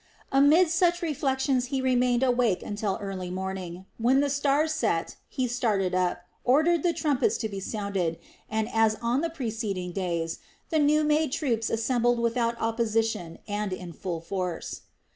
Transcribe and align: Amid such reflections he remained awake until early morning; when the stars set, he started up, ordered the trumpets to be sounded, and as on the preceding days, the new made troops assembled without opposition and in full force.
Amid 0.31 0.71
such 0.71 1.03
reflections 1.03 1.65
he 1.65 1.79
remained 1.79 2.23
awake 2.23 2.63
until 2.63 2.97
early 2.99 3.29
morning; 3.29 3.85
when 3.99 4.19
the 4.19 4.31
stars 4.31 4.71
set, 4.73 5.15
he 5.29 5.47
started 5.47 5.93
up, 5.93 6.23
ordered 6.43 6.81
the 6.81 6.91
trumpets 6.91 7.37
to 7.37 7.47
be 7.47 7.59
sounded, 7.59 8.17
and 8.49 8.67
as 8.73 8.97
on 8.99 9.21
the 9.21 9.29
preceding 9.29 9.91
days, 9.91 10.39
the 10.71 10.79
new 10.79 11.03
made 11.03 11.31
troops 11.31 11.69
assembled 11.69 12.17
without 12.17 12.59
opposition 12.59 13.37
and 13.47 13.71
in 13.73 13.93
full 13.93 14.21
force. 14.21 14.81